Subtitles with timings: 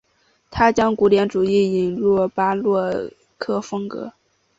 [0.49, 2.91] 他将古典主义引入巴洛
[3.37, 4.11] 克风格。